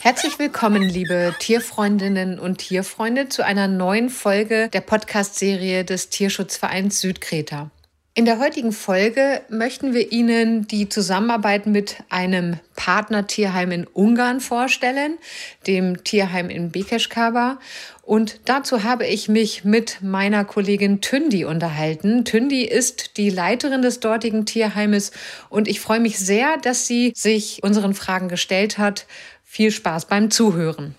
Herzlich 0.00 0.38
willkommen, 0.38 0.82
liebe 0.82 1.34
Tierfreundinnen 1.40 2.38
und 2.38 2.58
Tierfreunde, 2.58 3.28
zu 3.28 3.44
einer 3.44 3.66
neuen 3.66 4.08
Folge 4.08 4.68
der 4.72 4.80
Podcast-Serie 4.80 5.84
des 5.84 6.10
Tierschutzvereins 6.10 7.00
Südkreta. 7.00 7.70
In 8.18 8.24
der 8.24 8.38
heutigen 8.38 8.72
Folge 8.72 9.42
möchten 9.50 9.92
wir 9.92 10.10
Ihnen 10.10 10.66
die 10.66 10.88
Zusammenarbeit 10.88 11.66
mit 11.66 11.98
einem 12.08 12.58
Partnertierheim 12.74 13.70
in 13.72 13.86
Ungarn 13.86 14.40
vorstellen, 14.40 15.18
dem 15.66 16.02
Tierheim 16.02 16.48
in 16.48 16.72
Bekeschkaba. 16.72 17.60
Und 18.00 18.40
dazu 18.46 18.84
habe 18.84 19.06
ich 19.06 19.28
mich 19.28 19.64
mit 19.64 19.98
meiner 20.00 20.46
Kollegin 20.46 21.02
Tündi 21.02 21.44
unterhalten. 21.44 22.24
Tündi 22.24 22.62
ist 22.62 23.18
die 23.18 23.28
Leiterin 23.28 23.82
des 23.82 24.00
dortigen 24.00 24.46
Tierheimes 24.46 25.12
und 25.50 25.68
ich 25.68 25.80
freue 25.80 26.00
mich 26.00 26.18
sehr, 26.18 26.56
dass 26.56 26.86
sie 26.86 27.12
sich 27.14 27.62
unseren 27.64 27.92
Fragen 27.92 28.30
gestellt 28.30 28.78
hat. 28.78 29.04
Viel 29.44 29.70
Spaß 29.70 30.06
beim 30.06 30.30
Zuhören. 30.30 30.94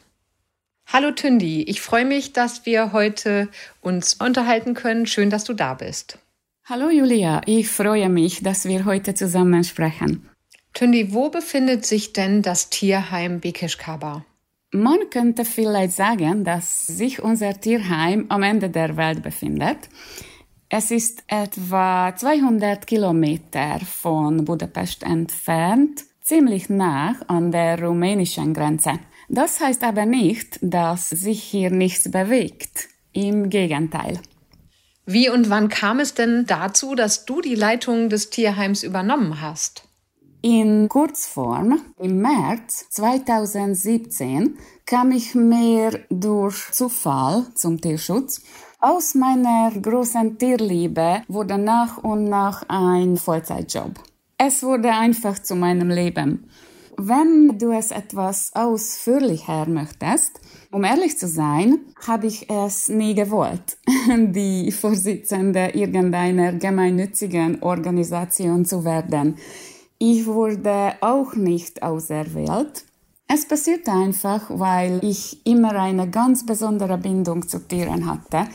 Hallo 0.86 1.10
Tündi, 1.10 1.64
ich 1.64 1.82
freue 1.82 2.06
mich, 2.06 2.34
dass 2.34 2.68
wir 2.68 2.94
heute 2.94 3.50
uns 3.82 4.14
unterhalten 4.14 4.76
können. 4.76 5.08
Schön, 5.08 5.32
dass 5.32 5.46
du 5.46 5.54
da 5.54 5.74
bist. 5.74 6.20
Hallo 6.70 6.90
Julia, 6.90 7.42
ich 7.46 7.70
freue 7.70 8.10
mich, 8.10 8.44
dass 8.44 8.66
wir 8.66 8.84
heute 8.84 9.14
zusammen 9.14 9.64
sprechen. 9.64 10.28
Tündi, 10.74 11.14
wo 11.14 11.30
befindet 11.30 11.86
sich 11.86 12.12
denn 12.12 12.42
das 12.42 12.70
Tierheim 12.70 13.40
Bekeschkaba? 13.40 14.26
Man 14.74 15.10
könnte 15.10 15.46
vielleicht 15.46 15.94
sagen, 15.94 16.44
dass 16.44 16.86
sich 16.86 17.24
unser 17.24 17.58
Tierheim 17.58 18.26
am 18.28 18.44
Ende 18.44 18.70
der 18.70 18.98
Welt 18.98 19.24
befindet. 19.24 19.78
Es 20.68 20.92
ist 20.92 21.24
etwa 21.28 22.14
200 22.14 22.86
Kilometer 22.86 23.80
von 23.80 24.44
Budapest 24.44 25.04
entfernt, 25.04 26.04
ziemlich 26.22 26.68
nah 26.68 27.16
an 27.28 27.54
der 27.54 27.82
rumänischen 27.82 28.54
Grenze. 28.54 29.00
Das 29.30 29.62
heißt 29.62 29.86
aber 29.86 30.06
nicht, 30.06 30.60
dass 30.62 31.12
sich 31.12 31.42
hier 31.42 31.72
nichts 31.72 32.12
bewegt. 32.12 32.90
Im 33.14 33.50
Gegenteil. 33.50 34.20
Wie 35.10 35.30
und 35.30 35.50
wann 35.50 35.70
kam 35.70 36.02
es 36.02 36.16
denn 36.16 36.46
dazu, 36.48 36.94
dass 36.94 37.24
du 37.24 37.40
die 37.40 37.56
Leitung 37.56 38.10
des 38.10 38.30
Tierheims 38.30 38.84
übernommen 38.84 39.42
hast? 39.42 39.84
In 40.42 40.90
Kurzform, 40.90 41.80
im 41.98 42.22
März 42.22 42.90
2017 42.90 44.58
kam 44.86 45.12
ich 45.12 45.34
mehr 45.34 45.98
durch 46.10 46.72
Zufall 46.72 47.46
zum 47.56 47.80
Tierschutz. 47.80 48.42
Aus 48.82 49.16
meiner 49.16 49.72
großen 49.72 50.38
Tierliebe 50.38 51.22
wurde 51.30 51.58
nach 51.58 52.00
und 52.00 52.26
nach 52.26 52.66
ein 52.68 53.16
Vollzeitjob. 53.16 53.92
Es 54.38 54.62
wurde 54.62 54.90
einfach 54.90 55.40
zu 55.40 55.56
meinem 55.56 55.90
Leben. 55.90 56.50
Wenn 57.00 57.60
du 57.60 57.72
es 57.72 57.92
etwas 57.92 58.52
ausführlicher 58.56 59.70
möchtest, 59.70 60.42
um 60.72 60.84
ehrlich 60.84 61.16
zu 61.16 61.28
sein, 61.28 61.78
habe 62.08 62.26
ich 62.26 62.50
es 62.50 62.90
nie 62.90 63.14
gewollt, 63.14 63.78
die 64.18 64.72
Vorsitzende 64.72 65.70
irgendeiner 65.76 66.54
gemeinnützigen 66.54 67.62
Organisation 67.62 68.66
zu 68.66 68.84
werden. 68.84 69.38
Ich 70.00 70.26
wurde 70.26 70.94
auch 71.02 71.36
nicht 71.36 71.84
auserwählt. 71.84 72.86
Es 73.28 73.48
passierte 73.48 73.92
einfach, 73.92 74.50
weil 74.50 75.00
ich 75.04 75.46
immer 75.46 75.74
eine 75.74 76.10
ganz 76.10 76.48
besondere 76.48 76.98
Bindung 76.98 77.48
zu 77.48 77.60
Tieren 77.60 78.10
hatte, 78.10 78.50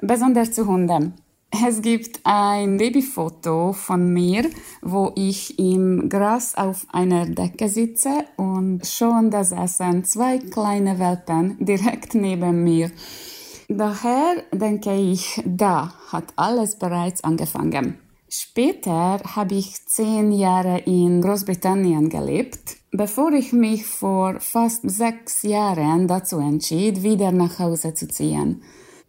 besonders 0.00 0.52
zu 0.52 0.64
Hunden. 0.64 1.14
Es 1.52 1.82
gibt 1.82 2.20
ein 2.22 2.76
Babyfoto 2.76 3.72
von 3.72 4.12
mir, 4.12 4.48
wo 4.82 5.12
ich 5.16 5.58
im 5.58 6.08
Gras 6.08 6.54
auf 6.54 6.86
einer 6.92 7.26
Decke 7.26 7.68
sitze 7.68 8.24
und 8.36 8.86
schon 8.86 9.32
da 9.32 9.42
saßen 9.42 10.04
zwei 10.04 10.38
kleine 10.38 11.00
Welpen 11.00 11.56
direkt 11.58 12.14
neben 12.14 12.62
mir. 12.62 12.92
Daher 13.68 14.44
denke 14.52 14.94
ich, 14.94 15.42
da 15.44 15.92
hat 16.12 16.32
alles 16.36 16.78
bereits 16.78 17.24
angefangen. 17.24 17.98
Später 18.28 19.20
habe 19.34 19.56
ich 19.56 19.86
zehn 19.86 20.30
Jahre 20.30 20.78
in 20.86 21.20
Großbritannien 21.20 22.08
gelebt, 22.10 22.76
bevor 22.92 23.32
ich 23.32 23.52
mich 23.52 23.84
vor 23.86 24.38
fast 24.38 24.88
sechs 24.88 25.42
Jahren 25.42 26.06
dazu 26.06 26.38
entschied, 26.38 27.02
wieder 27.02 27.32
nach 27.32 27.58
Hause 27.58 27.92
zu 27.92 28.06
ziehen. 28.06 28.62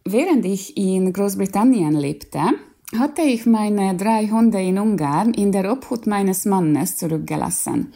Während 0.04 0.44
ich 0.44 0.76
in 0.76 1.12
Großbritannien 1.12 1.94
lebte, 1.94 2.40
hatte 2.98 3.22
ich 3.22 3.46
meine 3.46 3.96
drei 3.96 4.28
Hunde 4.28 4.60
in 4.60 4.78
Ungarn 4.78 5.32
in 5.32 5.52
der 5.52 5.70
Obhut 5.70 6.06
meines 6.06 6.44
Mannes 6.44 6.96
zurückgelassen. 6.96 7.92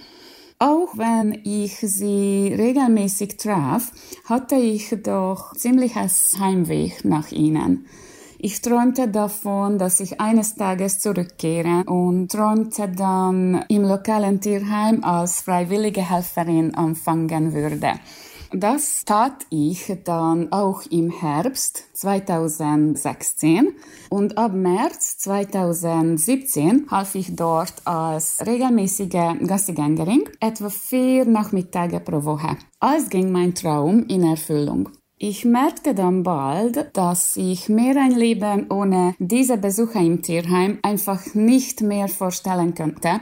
Auch 0.59 0.97
wenn 0.97 1.39
ich 1.45 1.77
sie 1.79 2.55
regelmäßig 2.57 3.37
traf, 3.37 3.93
hatte 4.25 4.55
ich 4.55 4.95
doch 5.03 5.53
ziemliches 5.55 6.37
Heimweh 6.39 6.93
nach 7.03 7.31
ihnen. 7.31 7.87
Ich 8.39 8.63
träumte 8.63 9.09
davon, 9.09 9.79
dass 9.79 10.01
ich 10.01 10.21
eines 10.21 10.55
Tages 10.55 11.01
zurückkehre 11.01 11.85
und 11.87 12.31
träumte 12.31 12.89
dann 12.89 13.65
im 13.69 13.83
lokalen 13.83 14.41
Tierheim 14.41 15.03
als 15.03 15.41
freiwillige 15.41 16.09
Helferin 16.09 16.75
anfangen 16.75 17.53
würde. 17.53 17.95
Das 18.59 19.05
tat 19.05 19.45
ich 19.51 19.93
dann 20.05 20.51
auch 20.51 20.81
im 20.91 21.11
Herbst 21.11 21.89
2016 21.93 23.75
und 24.09 24.39
ab 24.39 24.55
März 24.55 25.19
2017 25.19 26.87
half 26.91 27.15
ich 27.17 27.37
dort 27.37 27.75
als 27.85 28.39
regelmäßige 28.47 29.45
Gassigängerin 29.47 30.25
etwa 30.41 30.71
vier 30.71 31.27
Nachmittage 31.27 32.01
pro 32.01 32.25
Woche. 32.25 32.57
Als 32.81 33.11
ging 33.11 33.31
mein 33.31 33.55
Traum 33.55 34.07
in 34.07 34.23
Erfüllung. 34.23 34.89
Ich 35.19 35.45
merkte 35.45 35.95
dann 35.95 36.23
bald, 36.23 36.97
dass 36.97 37.37
ich 37.37 37.69
mir 37.69 38.01
ein 38.01 38.13
Leben 38.13 38.71
ohne 38.71 39.15
diese 39.19 39.59
Besucher 39.59 40.01
im 40.01 40.23
Tierheim 40.23 40.79
einfach 40.81 41.35
nicht 41.35 41.83
mehr 41.83 42.09
vorstellen 42.09 42.75
könnte, 42.75 43.21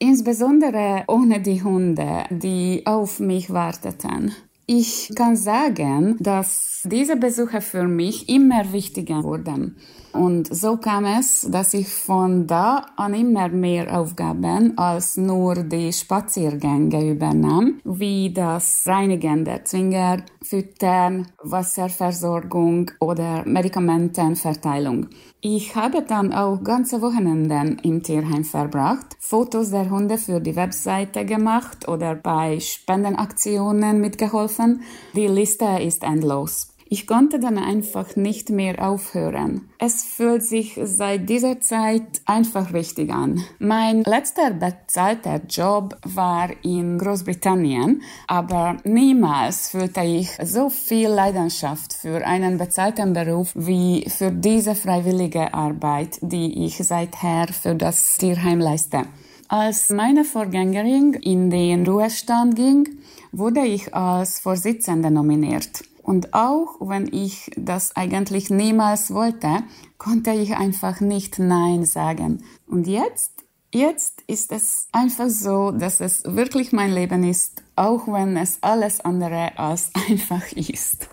insbesondere 0.00 1.04
ohne 1.06 1.40
die 1.40 1.62
Hunde, 1.62 2.24
die 2.30 2.82
auf 2.84 3.20
mich 3.20 3.52
warteten. 3.52 4.34
Ich 4.66 5.10
kann 5.16 5.36
sagen, 5.36 6.16
dass 6.20 6.82
diese 6.84 7.16
Besuche 7.16 7.60
für 7.60 7.88
mich 7.88 8.28
immer 8.28 8.72
wichtiger 8.72 9.24
wurden. 9.24 9.76
Und 10.12 10.54
so 10.54 10.76
kam 10.76 11.04
es, 11.04 11.46
dass 11.50 11.74
ich 11.74 11.88
von 11.88 12.46
da 12.46 12.86
an 12.96 13.14
immer 13.14 13.48
mehr 13.48 13.98
Aufgaben 13.98 14.76
als 14.76 15.16
nur 15.16 15.54
die 15.62 15.92
Spaziergänge 15.92 17.12
übernahm, 17.12 17.80
wie 17.84 18.32
das 18.32 18.84
Reinigen 18.86 19.44
der 19.44 19.64
Zwinger, 19.64 20.22
Füttern, 20.42 21.28
Wasserversorgung 21.42 22.90
oder 23.00 23.44
Medikamentenverteilung. 23.46 25.08
Ich 25.40 25.74
habe 25.74 26.02
dann 26.02 26.32
auch 26.32 26.62
ganze 26.62 27.00
Wochenenden 27.02 27.78
im 27.82 28.02
Tierheim 28.02 28.44
verbracht, 28.44 29.16
Fotos 29.18 29.70
der 29.70 29.90
Hunde 29.90 30.18
für 30.18 30.40
die 30.40 30.54
Webseite 30.54 31.24
gemacht 31.24 31.88
oder 31.88 32.14
bei 32.14 32.60
Spendenaktionen 32.60 34.00
mitgeholfen. 34.00 34.82
Die 35.16 35.26
Liste 35.26 35.66
ist 35.80 36.04
endlos. 36.04 36.71
Ich 36.94 37.06
konnte 37.06 37.40
dann 37.40 37.56
einfach 37.56 38.16
nicht 38.16 38.50
mehr 38.50 38.86
aufhören. 38.86 39.70
Es 39.78 40.04
fühlt 40.04 40.44
sich 40.44 40.78
seit 40.84 41.26
dieser 41.26 41.58
Zeit 41.58 42.20
einfach 42.26 42.74
richtig 42.74 43.10
an. 43.10 43.42
Mein 43.58 44.02
letzter 44.02 44.50
bezahlter 44.50 45.40
Job 45.48 45.96
war 46.04 46.50
in 46.62 46.98
Großbritannien, 46.98 48.02
aber 48.26 48.76
niemals 48.84 49.70
fühlte 49.70 50.02
ich 50.02 50.28
so 50.44 50.68
viel 50.68 51.08
Leidenschaft 51.08 51.94
für 51.94 52.26
einen 52.26 52.58
bezahlten 52.58 53.14
Beruf 53.14 53.52
wie 53.54 54.04
für 54.10 54.30
diese 54.30 54.74
freiwillige 54.74 55.54
Arbeit, 55.54 56.18
die 56.20 56.66
ich 56.66 56.76
seither 56.76 57.46
für 57.48 57.74
das 57.74 58.18
Tierheim 58.18 58.60
leiste. 58.60 59.04
Als 59.48 59.88
meine 59.88 60.24
Vorgängerin 60.24 61.14
in 61.14 61.48
den 61.48 61.86
Ruhestand 61.86 62.54
ging, 62.54 62.86
wurde 63.32 63.60
ich 63.60 63.94
als 63.94 64.40
Vorsitzende 64.40 65.10
nominiert. 65.10 65.84
Und 66.02 66.34
auch 66.34 66.76
wenn 66.80 67.12
ich 67.12 67.50
das 67.56 67.94
eigentlich 67.96 68.50
niemals 68.50 69.12
wollte, 69.14 69.62
konnte 69.98 70.32
ich 70.32 70.56
einfach 70.56 71.00
nicht 71.00 71.38
Nein 71.38 71.84
sagen. 71.84 72.42
Und 72.66 72.86
jetzt, 72.86 73.32
jetzt 73.72 74.22
ist 74.26 74.50
es 74.52 74.88
einfach 74.92 75.28
so, 75.28 75.70
dass 75.70 76.00
es 76.00 76.24
wirklich 76.24 76.72
mein 76.72 76.92
Leben 76.92 77.22
ist, 77.24 77.62
auch 77.76 78.08
wenn 78.08 78.36
es 78.36 78.58
alles 78.62 79.00
andere 79.00 79.58
als 79.58 79.90
einfach 80.08 80.50
ist. 80.52 81.08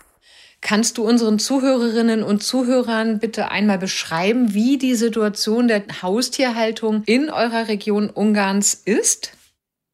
Kannst 0.62 0.98
du 0.98 1.08
unseren 1.08 1.40
Zuhörerinnen 1.40 2.22
und 2.22 2.44
Zuhörern 2.44 3.20
bitte 3.20 3.50
einmal 3.50 3.78
beschreiben, 3.78 4.54
wie 4.54 4.78
die 4.78 4.96
Situation 4.96 5.70
der 5.70 5.84
Haustierhaltung 6.02 7.04
in 7.06 7.30
eurer 7.30 7.70
Region 7.70 8.10
Ungarns 8.10 8.74
ist? 8.74 9.32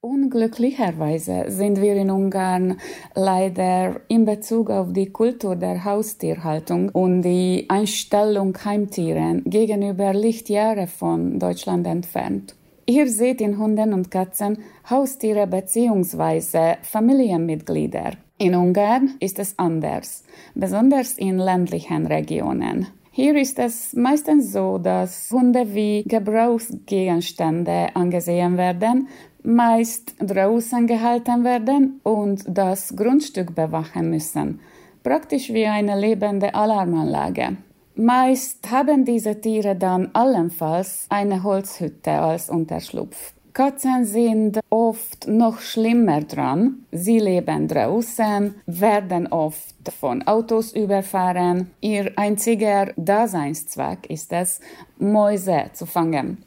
Unglücklicherweise 0.05 1.45
sind 1.47 1.81
wir 1.81 1.95
in 1.95 2.11
Ungarn 2.11 2.77
leider 3.15 4.01
in 4.07 4.23
Bezug 4.23 4.69
auf 4.69 4.93
die 4.93 5.09
Kultur 5.09 5.55
der 5.55 5.83
Haustierhaltung 5.83 6.89
und 6.89 7.23
die 7.23 7.65
Einstellung 7.69 8.55
Heimtieren 8.63 9.41
gegenüber 9.45 10.13
Lichtjahre 10.13 10.85
von 10.85 11.39
Deutschland 11.39 11.87
entfernt. 11.87 12.53
Ihr 12.85 13.09
seht 13.09 13.41
in 13.41 13.57
Hunden 13.57 13.95
und 13.95 14.11
Katzen 14.11 14.59
Haustiere 14.87 15.47
bzw. 15.47 16.75
Familienmitglieder. 16.83 18.11
In 18.37 18.53
Ungarn 18.53 19.15
ist 19.19 19.39
es 19.39 19.57
anders, 19.57 20.23
besonders 20.53 21.17
in 21.17 21.39
ländlichen 21.39 22.05
Regionen. 22.05 22.85
Hier 23.09 23.35
ist 23.37 23.57
es 23.59 23.93
meistens 23.93 24.51
so, 24.51 24.77
dass 24.77 25.31
Hunde 25.31 25.73
wie 25.73 26.03
Gebrauchsgegenstände 26.03 27.95
angesehen 27.95 28.57
werden, 28.57 29.07
meist 29.45 30.15
draußen 30.19 30.87
gehalten 30.87 31.43
werden 31.43 31.99
und 32.03 32.43
das 32.47 32.95
Grundstück 32.95 33.55
bewachen 33.55 34.09
müssen, 34.09 34.59
praktisch 35.03 35.53
wie 35.53 35.65
eine 35.65 35.99
lebende 35.99 36.53
Alarmanlage. 36.53 37.57
Meist 37.95 38.69
haben 38.71 39.05
diese 39.05 39.39
Tiere 39.39 39.75
dann 39.75 40.09
allenfalls 40.13 41.05
eine 41.09 41.43
Holzhütte 41.43 42.11
als 42.11 42.49
Unterschlupf. 42.49 43.33
Katzen 43.53 44.03
sind 44.03 44.59
oft 44.69 45.29
noch 45.29 45.61
schlimmer 45.61 46.19
dran. 46.19 46.85
Sie 46.91 47.19
leben 47.19 47.69
draußen, 47.69 48.53
werden 48.65 49.27
oft 49.27 49.93
von 49.97 50.27
Autos 50.27 50.73
überfahren. 50.73 51.71
Ihr 51.79 52.11
einziger 52.17 52.91
Daseinszweck 52.97 54.09
ist 54.09 54.33
es, 54.33 54.59
Mäuse 54.99 55.69
zu 55.71 55.85
fangen. 55.85 56.43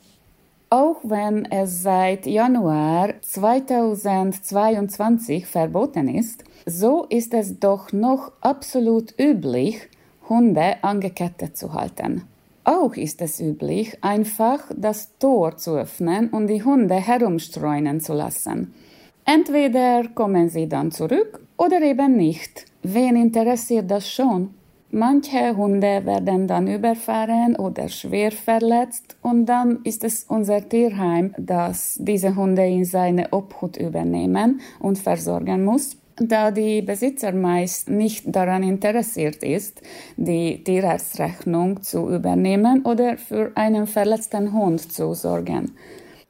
Auch 0.71 0.99
wenn 1.03 1.51
es 1.51 1.83
seit 1.83 2.27
Januar 2.27 3.15
2022 3.23 5.47
verboten 5.47 6.09
ist, 6.09 6.45
so 6.67 7.07
ist 7.09 7.33
es 7.33 7.59
doch 7.59 7.91
noch 7.93 8.33
absolut 8.43 9.15
üblich, 9.19 9.89
Hunde 10.29 10.75
angekettet 10.83 11.57
zu 11.57 11.73
halten. 11.73 12.25
Auch 12.65 12.95
ist 12.97 13.23
es 13.23 13.41
üblich, 13.41 14.05
einfach 14.05 14.59
das 14.77 15.17
Tor 15.19 15.57
zu 15.57 15.75
öffnen 15.75 16.29
und 16.29 16.49
die 16.49 16.63
Hunde 16.63 16.97
herumstreunen 16.97 18.03
zu 18.03 18.13
lassen. 18.13 18.75
Entweder 19.25 20.07
kommen 20.09 20.51
sie 20.51 20.69
dann 20.69 20.93
zurück 20.93 21.41
oder 21.57 21.81
eben 21.81 22.15
nicht. 22.15 22.67
Wen 22.83 23.17
interessiert 23.17 23.91
das 23.91 24.11
schon? 24.11 24.51
Manche 24.91 25.55
Hunde 25.55 26.07
werden 26.07 26.47
dann 26.47 26.67
überfahren 26.67 27.57
oder 27.57 27.89
schwer 27.89 28.33
verletzt 28.33 29.17
und 29.21 29.45
dann 29.45 29.81
ist 29.85 30.03
es 30.03 30.25
unser 30.25 30.67
Tierheim, 30.67 31.35
das 31.37 31.99
diese 32.01 32.35
Hunde 32.35 32.67
in 32.67 32.87
seine 32.87 33.33
Obhut 33.33 33.77
übernehmen 33.77 34.61
und 34.81 34.99
versorgen 34.99 35.65
muss 35.65 35.99
da 36.21 36.51
die 36.51 36.83
Besitzer 36.83 37.33
meist 37.33 37.89
nicht 37.89 38.25
daran 38.35 38.63
interessiert 38.63 39.43
ist, 39.43 39.81
die 40.17 40.63
Tierarztrechnung 40.65 41.83
zu 41.83 42.11
übernehmen 42.11 42.85
oder 42.85 43.17
für 43.17 43.53
einen 43.55 43.87
verletzten 43.87 44.53
Hund 44.53 44.93
zu 44.93 45.15
sorgen. 45.15 45.73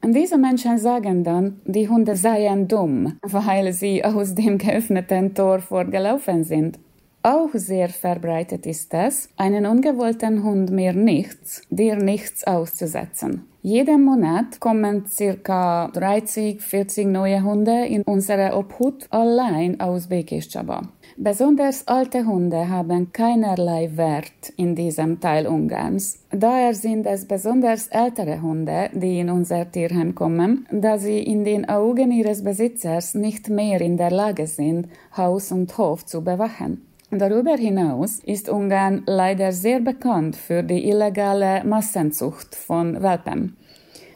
Diese 0.05 0.37
Menschen 0.37 0.77
sagen 0.77 1.23
dann, 1.23 1.59
die 1.65 1.89
Hunde 1.89 2.15
seien 2.15 2.67
dumm, 2.67 3.17
weil 3.21 3.73
sie 3.73 4.03
aus 4.03 4.33
dem 4.33 4.57
geöffneten 4.57 5.33
Tor 5.33 5.59
vorgelaufen 5.59 6.43
sind. 6.43 6.79
Auch 7.21 7.49
sehr 7.53 7.89
verbreitet 7.89 8.65
ist 8.65 8.93
es, 8.93 9.27
einen 9.35 9.65
ungewollten 9.65 10.41
Hund 10.41 10.71
mir 10.71 10.93
nichts, 10.93 11.61
dir 11.69 11.97
nichts 11.97 12.45
auszusetzen. 12.45 13.45
Jeden 13.61 14.05
Monat 14.05 14.61
kommen 14.61 15.05
circa 15.05 15.89
30, 15.89 16.61
40 16.61 17.07
neue 17.07 17.43
Hunde 17.43 17.87
in 17.87 18.03
unsere 18.03 18.55
Obhut 18.55 19.05
allein 19.09 19.81
aus 19.81 20.07
Bekiscsaba. 20.07 20.83
Besonders 21.17 21.85
alte 21.85 22.25
Hunde 22.25 22.69
haben 22.69 23.11
keinerlei 23.11 23.97
Wert 23.97 24.53
in 24.55 24.75
diesem 24.75 25.19
Teil 25.19 25.45
Ungarns. 25.45 26.23
Daher 26.31 26.73
sind 26.73 27.05
es 27.05 27.27
besonders 27.27 27.87
ältere 27.87 28.41
Hunde, 28.41 28.91
die 28.93 29.19
in 29.19 29.29
unser 29.29 29.69
Tierheim 29.69 30.15
kommen, 30.15 30.65
da 30.71 30.97
sie 30.97 31.19
in 31.19 31.43
den 31.43 31.67
Augen 31.67 32.13
ihres 32.13 32.45
Besitzers 32.45 33.13
nicht 33.13 33.49
mehr 33.49 33.81
in 33.81 33.97
der 33.97 34.11
Lage 34.11 34.47
sind, 34.47 34.87
Haus 35.17 35.51
und 35.51 35.77
Hof 35.77 36.05
zu 36.05 36.23
bewachen. 36.23 36.85
Darüber 37.11 37.55
hinaus 37.55 38.19
ist 38.23 38.49
Ungarn 38.49 39.01
leider 39.07 39.51
sehr 39.51 39.79
bekannt 39.79 40.35
für 40.35 40.61
die 40.61 40.87
illegale 40.87 41.63
Massenzucht 41.63 42.53
von 42.53 43.01
Welpen. 43.01 43.57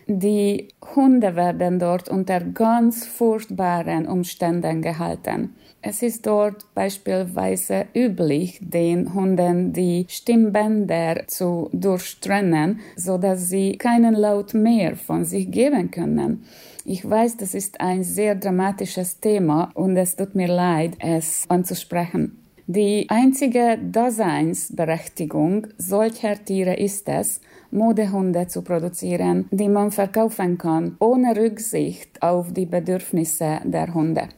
Die 0.06 0.68
Hunde 0.95 1.36
werden 1.36 1.80
dort 1.80 2.10
unter 2.10 2.40
ganz 2.40 3.06
furchtbaren 3.06 4.06
Umständen 4.06 4.81
gehalten. 4.81 5.56
Es 5.81 6.04
ist 6.04 6.28
dort 6.28 6.66
beispielsweise 6.75 7.88
üblich, 7.95 8.60
den 8.62 9.13
Hunden 9.13 9.74
die 9.74 10.06
Stimmbänder 10.07 11.28
zu 11.28 11.69
durchtrennen, 11.74 12.80
so 12.96 13.18
dass 13.18 13.50
sie 13.50 13.78
keinen 13.78 14.13
Laut 14.13 14.54
mehr 14.54 14.96
von 14.98 15.25
sich 15.25 15.50
geben 15.50 15.89
können. 15.89 16.46
Ich 16.86 17.10
weiß, 17.10 17.38
das 17.38 17.56
ist 17.56 17.81
ein 17.81 18.04
sehr 18.04 18.36
dramatisches 18.36 19.19
Thema 19.19 19.72
und 19.74 19.98
es 19.98 20.16
tut 20.16 20.36
mir 20.36 20.48
leid, 20.48 20.94
es 21.00 21.46
anzusprechen. 21.50 22.43
Die 22.68 23.07
einzige 23.10 23.77
Daseinsberechtigung 23.77 25.68
solcher 25.77 26.42
Tiere 26.45 26.75
ist 26.75 27.10
es, 27.10 27.42
Modehunde 27.71 28.48
zu 28.48 28.62
produzieren, 28.62 29.50
die 29.51 29.68
man 29.68 29.92
verkaufen 29.92 30.57
kann, 30.57 30.95
ohne 31.00 31.36
Rücksicht 31.36 32.24
auf 32.24 32.54
die 32.54 32.65
Bedürfnisse 32.65 33.60
der 33.65 33.94
Hunde. 33.94 34.30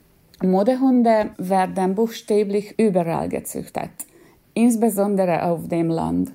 Modehunde 0.41 1.35
werden 1.37 1.93
buchstäblich 1.93 2.73
überall 2.79 3.29
gezüchtet, 3.29 3.91
insbesondere 4.55 5.43
auf 5.43 5.67
dem 5.67 5.89
Land. 5.89 6.31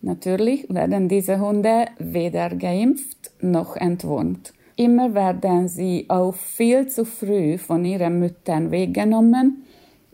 Natürlich 0.00 0.66
werden 0.70 1.06
diese 1.06 1.38
Hunde 1.38 1.84
weder 1.98 2.48
geimpft 2.48 3.30
noch 3.42 3.76
entwurmt. 3.76 4.54
Immer 4.76 5.12
werden 5.12 5.68
sie 5.68 6.06
auch 6.08 6.34
viel 6.34 6.86
zu 6.86 7.04
früh 7.04 7.58
von 7.58 7.84
ihren 7.84 8.20
Müttern 8.20 8.70
weggenommen 8.70 9.64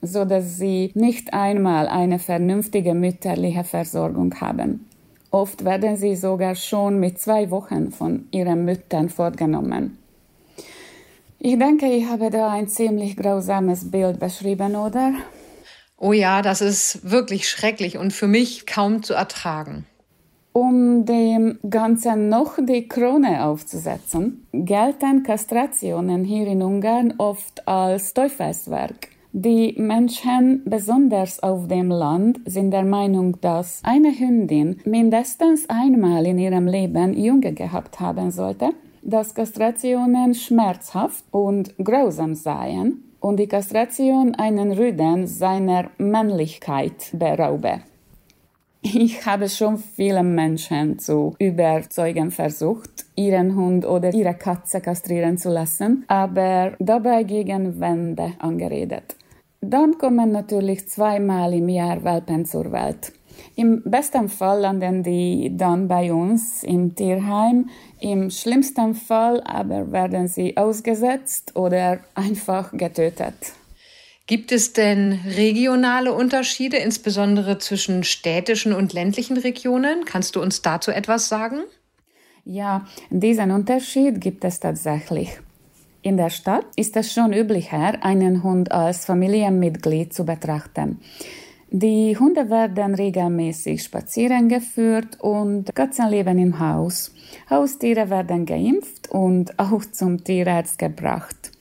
so 0.02 0.24
dass 0.24 0.58
sie 0.58 0.90
nicht 0.94 1.32
einmal 1.32 1.88
eine 1.88 2.18
vernünftige 2.18 2.92
mütterliche 2.92 3.64
Versorgung 3.64 4.34
haben. 4.40 4.88
Oft 5.30 5.64
werden 5.64 5.96
sie 5.96 6.16
sogar 6.16 6.56
schon 6.56 7.00
mit 7.00 7.18
zwei 7.18 7.50
Wochen 7.50 7.90
von 7.90 8.26
ihren 8.32 8.64
Müttern 8.66 9.08
fortgenommen. 9.08 9.96
Ich 11.38 11.58
denke, 11.58 11.86
ich 11.86 12.06
habe 12.06 12.30
da 12.30 12.50
ein 12.50 12.68
ziemlich 12.68 13.16
grausames 13.16 13.90
Bild 13.90 14.20
beschrieben, 14.20 14.76
oder? 14.76 15.14
Oh 15.96 16.12
ja, 16.12 16.42
das 16.42 16.60
ist 16.60 17.10
wirklich 17.10 17.48
schrecklich 17.48 17.96
und 17.96 18.12
für 18.12 18.26
mich 18.26 18.66
kaum 18.66 19.02
zu 19.02 19.14
ertragen. 19.14 19.86
Um 20.52 21.06
dem 21.06 21.58
Ganzen 21.70 22.28
noch 22.28 22.58
die 22.58 22.86
Krone 22.86 23.44
aufzusetzen, 23.44 24.46
gelten 24.52 25.22
Kastrationen 25.22 26.24
hier 26.24 26.46
in 26.46 26.62
Ungarn 26.62 27.14
oft 27.16 27.66
als 27.66 28.12
Teufelswerk. 28.12 29.08
Die 29.34 29.74
Menschen, 29.78 30.60
besonders 30.66 31.42
auf 31.42 31.66
dem 31.66 31.88
Land, 31.88 32.40
sind 32.44 32.70
der 32.70 32.84
Meinung, 32.84 33.40
dass 33.40 33.80
eine 33.82 34.10
Hündin 34.10 34.82
mindestens 34.84 35.70
einmal 35.70 36.26
in 36.26 36.38
ihrem 36.38 36.66
Leben 36.66 37.14
Junge 37.14 37.54
gehabt 37.54 37.98
haben 37.98 38.30
sollte, 38.30 38.74
dass 39.00 39.34
Kastrationen 39.34 40.34
schmerzhaft 40.34 41.24
und 41.30 41.74
grausam 41.82 42.34
seien 42.34 43.04
und 43.20 43.38
die 43.38 43.46
Kastration 43.46 44.34
einen 44.34 44.70
Rüden 44.70 45.26
seiner 45.26 45.88
Männlichkeit 45.96 47.08
beraube. 47.14 47.80
Ich 48.82 49.24
habe 49.24 49.48
schon 49.48 49.78
viele 49.78 50.22
Menschen 50.22 50.98
zu 50.98 51.36
überzeugen 51.38 52.30
versucht, 52.32 53.06
ihren 53.16 53.56
Hund 53.56 53.86
oder 53.86 54.12
ihre 54.12 54.34
Katze 54.34 54.82
kastrieren 54.82 55.38
zu 55.38 55.48
lassen, 55.48 56.04
aber 56.08 56.72
dabei 56.80 57.22
gegen 57.22 57.80
Wände 57.80 58.32
angeredet. 58.38 59.16
Dann 59.64 59.96
kommen 59.96 60.32
natürlich 60.32 60.88
zweimal 60.88 61.54
im 61.54 61.68
Jahr 61.68 62.02
Welpen 62.02 62.44
zur 62.44 62.72
Welt. 62.72 63.12
Im 63.54 63.82
besten 63.84 64.28
Fall 64.28 64.62
landen 64.62 65.04
die 65.04 65.56
dann 65.56 65.86
bei 65.86 66.12
uns 66.12 66.64
im 66.64 66.96
Tierheim. 66.96 67.70
Im 68.00 68.30
schlimmsten 68.30 68.94
Fall 68.94 69.40
aber 69.44 69.92
werden 69.92 70.26
sie 70.26 70.56
ausgesetzt 70.56 71.54
oder 71.54 72.00
einfach 72.16 72.72
getötet. 72.72 73.34
Gibt 74.26 74.50
es 74.50 74.72
denn 74.72 75.20
regionale 75.36 76.12
Unterschiede, 76.12 76.78
insbesondere 76.78 77.58
zwischen 77.58 78.02
städtischen 78.02 78.72
und 78.72 78.92
ländlichen 78.92 79.36
Regionen? 79.36 80.04
Kannst 80.04 80.34
du 80.34 80.42
uns 80.42 80.62
dazu 80.62 80.90
etwas 80.90 81.28
sagen? 81.28 81.60
Ja, 82.44 82.86
diesen 83.10 83.52
Unterschied 83.52 84.20
gibt 84.20 84.44
es 84.44 84.58
tatsächlich. 84.58 85.38
In 86.04 86.16
der 86.16 86.30
Stadt 86.30 86.66
ist 86.74 86.96
es 86.96 87.12
schon 87.12 87.32
üblicher, 87.32 88.04
einen 88.04 88.42
Hund 88.42 88.72
als 88.72 89.04
Familienmitglied 89.04 90.12
zu 90.12 90.24
betrachten. 90.24 90.98
Die 91.70 92.18
Hunde 92.18 92.50
werden 92.50 92.96
regelmäßig 92.96 93.84
spazieren 93.84 94.48
geführt 94.48 95.20
und 95.20 95.72
Katzen 95.74 96.10
leben 96.10 96.38
im 96.38 96.58
Haus. 96.58 97.14
Haustiere 97.48 98.10
werden 98.10 98.44
geimpft 98.46 99.10
und 99.10 99.56
auch 99.60 99.84
zum 99.84 100.22
Tierarzt 100.24 100.78
gebracht. 100.78 101.52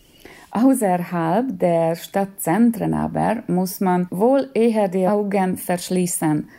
Außerhalb 0.49 1.57
der 1.59 1.95
Stadtzentren 1.95 2.95
aber 2.95 3.43
muss 3.47 3.79
man 3.79 4.07
wohl 4.09 4.49
eher 4.55 4.89
die 4.89 5.07
Augen 5.07 5.55
verschließen. 5.55 6.49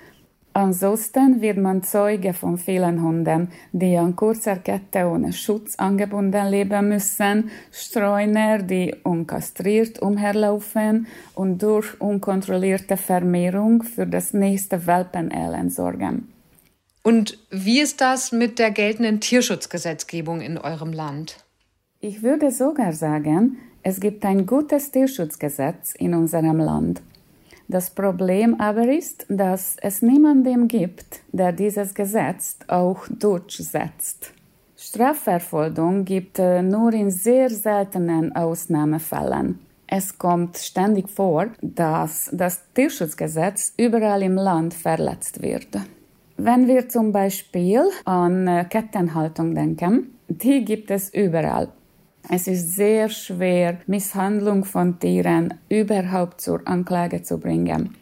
Ansonsten 0.54 1.40
wird 1.40 1.56
man 1.56 1.82
Zeuge 1.82 2.34
von 2.34 2.58
vielen 2.58 3.02
Hunden, 3.02 3.48
die 3.72 3.96
an 3.96 4.16
kurzer 4.16 4.56
Kette 4.56 5.06
ohne 5.06 5.32
Schutz 5.32 5.76
angebunden 5.76 6.48
leben 6.48 6.88
müssen, 6.88 7.50
Streuner, 7.70 8.58
die 8.58 8.94
unkastriert 9.02 10.00
umherlaufen 10.00 11.06
und 11.34 11.62
durch 11.62 11.98
unkontrollierte 12.00 12.98
Vermehrung 12.98 13.82
für 13.82 14.06
das 14.06 14.34
nächste 14.34 14.86
Welpenelend 14.86 15.72
sorgen. 15.72 16.28
Und 17.02 17.38
wie 17.50 17.80
ist 17.80 18.00
das 18.00 18.30
mit 18.30 18.58
der 18.58 18.70
geltenden 18.70 19.20
Tierschutzgesetzgebung 19.20 20.40
in 20.40 20.58
eurem 20.58 20.92
Land? 20.92 21.36
Ich 21.98 22.22
würde 22.22 22.50
sogar 22.50 22.92
sagen, 22.92 23.58
es 23.82 24.00
gibt 24.00 24.24
ein 24.24 24.46
gutes 24.46 24.90
Tierschutzgesetz 24.90 25.94
in 25.94 26.14
unserem 26.14 26.58
Land. 26.58 27.02
Das 27.68 27.90
Problem 27.90 28.60
aber 28.60 28.88
ist, 28.88 29.26
dass 29.28 29.76
es 29.80 30.02
niemanden 30.02 30.68
gibt, 30.68 31.20
der 31.32 31.52
dieses 31.52 31.94
Gesetz 31.94 32.58
auch 32.68 33.06
durchsetzt. 33.08 34.32
Strafverfolgung 34.76 36.04
gibt 36.04 36.38
äh, 36.38 36.60
nur 36.60 36.92
in 36.92 37.10
sehr 37.10 37.48
seltenen 37.50 38.34
Ausnahmefällen. 38.34 39.60
Es 39.86 40.18
kommt 40.18 40.56
ständig 40.56 41.08
vor, 41.08 41.48
dass 41.60 42.30
das 42.32 42.62
Tierschutzgesetz 42.74 43.74
überall 43.76 44.22
im 44.22 44.36
Land 44.36 44.74
verletzt 44.74 45.42
wird. 45.42 45.68
Wenn 46.36 46.66
wir 46.66 46.88
zum 46.88 47.12
Beispiel 47.12 47.82
an 48.04 48.48
äh, 48.48 48.64
Kettenhaltung 48.68 49.54
denken, 49.54 50.18
die 50.28 50.64
gibt 50.64 50.90
es 50.90 51.12
überall. 51.14 51.68
Es 52.28 52.46
ist 52.46 52.76
sehr 52.76 53.08
schwer, 53.08 53.78
Misshandlung 53.86 54.64
von 54.64 54.98
Tieren 54.98 55.54
überhaupt 55.68 56.40
zur 56.40 56.66
Anklage 56.66 57.22
zu 57.22 57.38
bringen. 57.38 57.96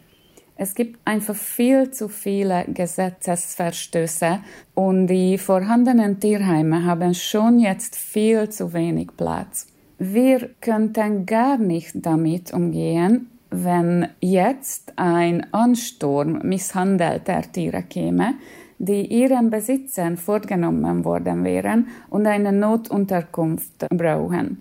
Es 0.55 0.75
gibt 0.75 0.99
einfach 1.05 1.35
viel 1.35 1.89
zu 1.89 2.07
viele 2.07 2.65
Gesetzesverstöße 2.67 4.41
und 4.75 5.07
die 5.07 5.39
vorhandenen 5.39 6.19
Tierheime 6.19 6.85
haben 6.85 7.15
schon 7.15 7.57
jetzt 7.57 7.95
viel 7.95 8.47
zu 8.49 8.71
wenig 8.71 9.09
Platz. 9.17 9.65
Wir 9.97 10.49
könnten 10.61 11.25
gar 11.25 11.57
nicht 11.57 11.93
damit 11.95 12.53
umgehen, 12.53 13.27
wenn 13.49 14.07
jetzt 14.19 14.93
ein 14.97 15.51
Ansturm 15.51 16.41
misshandelter 16.43 17.41
Tiere 17.51 17.81
käme, 17.83 18.35
die 18.81 19.05
ihren 19.05 19.51
Besitzern 19.51 20.17
vorgenommen 20.17 21.05
worden 21.05 21.43
wären 21.43 21.87
und 22.09 22.25
eine 22.25 22.51
Notunterkunft 22.51 23.87
brauchen. 23.89 24.57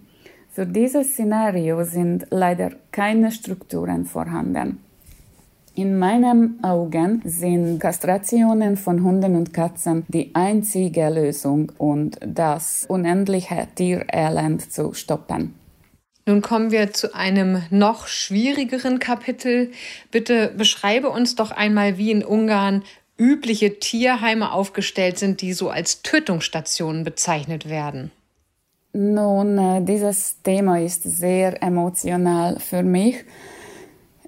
Für 0.50 0.67
dieses 0.67 1.12
Szenario 1.12 1.85
sind 1.85 2.27
leider 2.31 2.73
keine 2.93 3.33
Strukturen 3.33 4.05
vorhanden. 4.05 4.81
In 5.75 5.99
meinen 5.99 6.62
Augen 6.62 7.23
sind 7.25 7.79
Kastrationen 7.79 8.77
von 8.77 9.03
Hunden 9.03 9.37
und 9.37 9.55
Katzen 9.55 10.05
die 10.09 10.35
einzige 10.35 11.09
Lösung, 11.09 11.73
um 11.79 12.11
das 12.21 12.85
unendliche 12.89 13.69
Tierelend 13.75 14.71
zu 14.71 14.93
stoppen. 14.93 15.55
Nun 16.27 16.43
kommen 16.43 16.71
wir 16.71 16.93
zu 16.93 17.15
einem 17.15 17.62
noch 17.71 18.07
schwierigeren 18.07 18.99
Kapitel. 18.99 19.71
Bitte 20.11 20.53
beschreibe 20.55 21.09
uns 21.09 21.37
doch 21.37 21.53
einmal, 21.53 21.97
wie 21.97 22.11
in 22.11 22.23
Ungarn 22.23 22.83
übliche 23.21 23.79
Tierheime 23.79 24.53
aufgestellt 24.53 25.19
sind, 25.19 25.43
die 25.43 25.53
so 25.53 25.69
als 25.69 26.03
Tötungsstationen 26.03 27.05
bezeichnet 27.05 27.69
werden? 27.69 28.11
Nun, 28.93 29.59
äh, 29.59 29.83
dieses 29.83 30.43
Thema 30.43 30.81
ist 30.81 31.03
sehr 31.05 31.62
emotional 31.62 32.59
für 32.59 32.83
mich. 32.83 33.17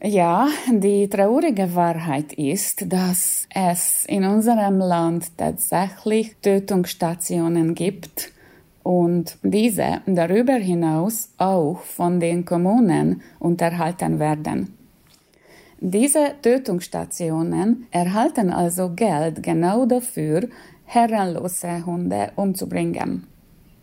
Ja, 0.00 0.48
die 0.70 1.08
traurige 1.08 1.74
Wahrheit 1.74 2.32
ist, 2.32 2.92
dass 2.92 3.46
es 3.54 4.04
in 4.06 4.24
unserem 4.24 4.78
Land 4.78 5.36
tatsächlich 5.38 6.36
Tötungsstationen 6.42 7.74
gibt 7.74 8.30
und 8.82 9.38
diese 9.42 10.02
darüber 10.06 10.54
hinaus 10.54 11.30
auch 11.38 11.80
von 11.80 12.20
den 12.20 12.44
Kommunen 12.44 13.22
unterhalten 13.38 14.18
werden. 14.18 14.76
Diese 15.84 16.34
Tötungsstationen 16.40 17.88
erhalten 17.90 18.50
also 18.50 18.90
Geld 18.90 19.42
genau 19.42 19.84
dafür, 19.84 20.48
herrenlose 20.84 21.84
Hunde 21.84 22.30
umzubringen. 22.36 23.26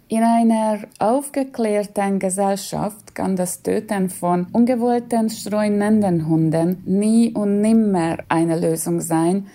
In 0.07 0.23
einer 0.23 0.79
aufgeklärten 0.99 2.17
Gesellschaft 2.17 3.13
kann 3.13 3.35
das 3.35 3.63
Töten 3.63 4.09
von 4.09 4.47
ungewollten 4.53 5.29
streunenden 5.29 6.29
Hunden 6.29 6.81
nie 6.85 7.33
und 7.33 7.59
nimmer 7.59 8.19
eine 8.29 8.57
Lösung 8.57 9.01
sein. 9.01 9.47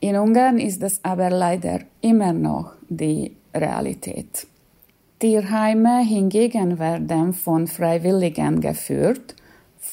In 0.00 0.16
Ungarn 0.16 0.58
ist 0.58 0.82
das 0.82 1.00
aber 1.02 1.30
leider 1.30 1.78
immer 2.02 2.34
noch 2.34 2.72
die 2.90 3.34
Realität. 3.54 4.46
Tierheime 5.18 6.04
hingegen 6.04 6.78
werden 6.78 7.32
von 7.32 7.66
Freiwilligen 7.66 8.60
geführt 8.60 9.34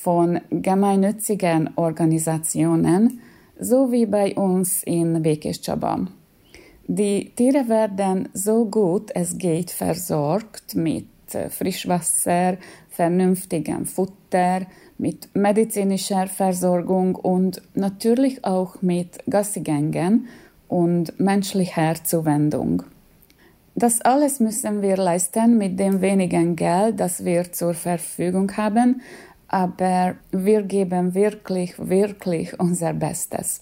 von 0.02 0.40
gemeinnützigen 0.50 1.70
Organisationen 1.76 3.22
sowie 3.60 4.06
bei 4.06 4.36
uns 4.36 4.84
in 4.84 5.24
Békéscsaba. 5.24 6.08
Die 6.88 7.32
Tiere 7.36 7.70
werden 7.70 8.30
so 8.34 8.66
gut 8.66 9.12
es 9.16 9.38
geht 9.38 9.72
versorgt 9.72 10.76
mit 10.76 11.08
Frischwasser, 11.50 12.58
vernünftigem 12.90 13.86
Futter, 13.86 14.68
mit 14.98 15.30
medizinischer 15.34 16.28
Versorgung 16.28 17.16
und 17.16 17.62
natürlich 17.74 18.44
auch 18.46 18.82
mit 18.82 19.20
Gassigängen 19.30 20.28
und 20.68 21.20
menschlicher 21.20 21.96
Zuwendung. 22.04 22.84
Das 23.76 24.02
alles 24.02 24.40
müssen 24.40 24.84
wir 24.84 24.98
leisten 24.98 25.58
mit 25.58 25.80
dem 25.80 26.02
wenigen 26.02 26.56
Geld, 26.56 27.00
das 27.00 27.26
wir 27.26 27.52
zur 27.52 27.74
Verfügung 27.74 28.56
haben, 28.56 29.02
aber 29.54 30.16
wir 30.32 30.64
geben 30.64 31.14
wirklich, 31.14 31.76
wirklich 31.78 32.60
unser 32.60 32.92
Bestes. 32.94 33.62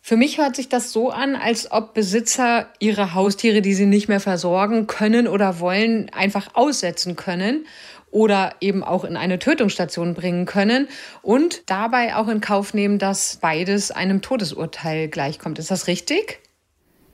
Für 0.00 0.16
mich 0.16 0.38
hört 0.38 0.54
sich 0.54 0.68
das 0.68 0.92
so 0.92 1.10
an, 1.10 1.34
als 1.34 1.72
ob 1.72 1.94
Besitzer 1.94 2.68
ihre 2.78 3.12
Haustiere, 3.12 3.60
die 3.60 3.74
sie 3.74 3.86
nicht 3.86 4.08
mehr 4.08 4.20
versorgen 4.20 4.86
können 4.86 5.26
oder 5.26 5.58
wollen, 5.58 6.10
einfach 6.10 6.54
aussetzen 6.54 7.16
können 7.16 7.66
oder 8.12 8.54
eben 8.60 8.84
auch 8.84 9.02
in 9.02 9.16
eine 9.16 9.40
Tötungsstation 9.40 10.14
bringen 10.14 10.46
können 10.46 10.86
und 11.22 11.68
dabei 11.68 12.14
auch 12.14 12.28
in 12.28 12.40
Kauf 12.40 12.72
nehmen, 12.72 13.00
dass 13.00 13.38
beides 13.38 13.90
einem 13.90 14.22
Todesurteil 14.22 15.08
gleichkommt. 15.08 15.58
Ist 15.58 15.72
das 15.72 15.88
richtig? 15.88 16.38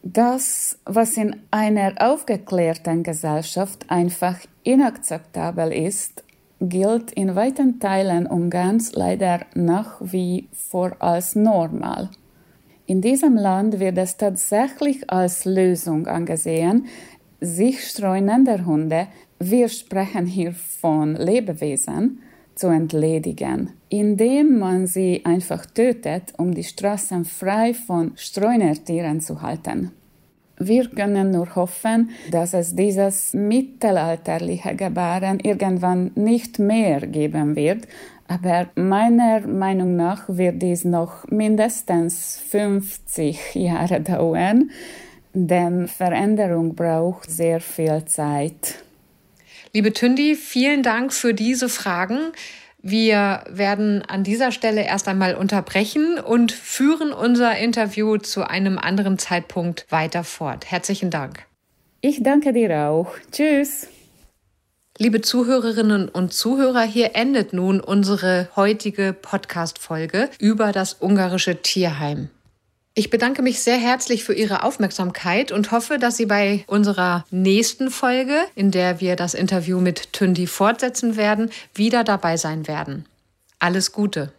Das, 0.03 0.79
was 0.85 1.17
in 1.17 1.35
einer 1.51 1.95
aufgeklärten 1.99 3.03
Gesellschaft 3.03 3.87
einfach 3.89 4.37
inakzeptabel 4.65 5.73
ist, 5.73 6.26
gilt 6.61 7.13
in 7.13 7.35
weiten 7.35 7.81
Teilen 7.81 8.27
Ungarns 8.27 8.93
leider 8.95 9.41
nach 9.55 10.01
wie 10.01 10.49
vor 10.53 10.97
als 11.01 11.37
normal. 11.37 12.11
In 12.87 13.01
diesem 13.01 13.35
Land 13.35 13.81
wird 13.81 13.99
es 13.99 14.17
tatsächlich 14.17 15.11
als 15.11 15.45
Lösung 15.45 16.07
angesehen, 16.07 16.87
sich 17.41 17.85
streunender 17.85 18.65
Hunde, 18.65 19.09
wir 19.39 19.69
sprechen 19.69 20.25
hier 20.25 20.53
von 20.53 21.15
Lebewesen, 21.15 22.21
zu 22.55 22.69
entledigen, 22.69 23.73
indem 23.91 24.59
man 24.59 24.87
sie 24.87 25.23
einfach 25.25 25.67
tötet, 25.67 26.33
um 26.39 26.55
die 26.55 26.65
Straßen 26.65 27.25
frei 27.27 27.75
von 27.75 28.13
Streunertieren 28.17 29.21
zu 29.21 29.43
halten. 29.43 29.93
Wir 30.59 30.89
können 30.89 31.33
nur 31.33 31.55
hoffen, 31.55 32.11
dass 32.31 32.55
es 32.55 32.75
dieses 32.75 33.35
mittelalterliche 33.35 34.75
Gebaren 34.75 35.39
irgendwann 35.41 36.13
nicht 36.15 36.59
mehr 36.59 37.01
geben 37.07 37.57
wird, 37.57 37.87
aber 38.27 38.69
meiner 38.75 39.41
Meinung 39.47 39.97
nach 39.97 40.25
wird 40.29 40.63
dies 40.63 40.85
noch 40.85 41.29
mindestens 41.29 42.43
50 42.51 43.55
Jahre 43.55 44.01
dauern, 44.01 44.71
denn 45.35 45.87
Veränderung 45.89 46.75
braucht 46.75 47.31
sehr 47.31 47.61
viel 47.61 48.05
Zeit. 48.07 48.77
Liebe 49.75 49.93
Tündi, 49.93 50.35
vielen 50.35 50.83
Dank 50.83 51.13
für 51.13 51.35
diese 51.35 51.69
Fragen. 51.69 52.33
Wir 52.89 53.43
werden 53.51 54.03
an 54.07 54.23
dieser 54.23 54.53
Stelle 54.53 54.83
erst 54.83 55.09
einmal 55.09 55.35
unterbrechen 55.35 56.21
und 56.21 56.53
führen 56.53 57.13
unser 57.13 57.59
Interview 57.59 58.17
zu 58.17 58.49
einem 58.49 58.79
anderen 58.79 59.19
Zeitpunkt 59.19 59.87
weiter 59.91 60.23
fort. 60.23 60.71
Herzlichen 60.71 61.11
Dank. 61.11 61.47
Ich 62.01 62.23
danke 62.23 62.53
dir 62.53 62.87
auch. 62.87 63.13
Tschüss. 63.33 63.89
Liebe 64.99 65.21
Zuhörerinnen 65.21 66.09
und 66.09 66.33
Zuhörer, 66.33 66.83
hier 66.83 67.17
endet 67.17 67.53
nun 67.53 67.81
unsere 67.81 68.51
heutige 68.55 69.13
Podcast-Folge 69.21 70.31
über 70.39 70.71
das 70.71 70.95
ungarische 70.95 71.61
Tierheim. 71.63 72.31
Ich 72.99 73.11
bedanke 73.11 73.43
mich 73.43 73.61
sehr 73.61 73.77
herzlich 73.77 74.25
für 74.25 74.33
Ihre 74.33 74.63
Aufmerksamkeit 74.63 75.53
und 75.53 75.71
hoffe, 75.71 75.99
dass 75.99 76.17
Sie 76.17 76.25
bei 76.25 76.65
unserer 76.67 77.27
nächsten 77.31 77.91
Folge, 77.91 78.47
in 78.55 78.71
der 78.71 79.03
wir 79.03 79.17
das 79.17 79.35
Interview 79.35 79.81
mit 79.81 80.15
Tündi 80.15 80.47
fortsetzen 80.47 81.15
werden, 81.15 81.51
wieder 81.75 82.05
dabei 82.05 82.39
sein 82.39 82.67
werden. 82.67 83.05
Alles 83.59 83.93
Gute! 83.93 84.33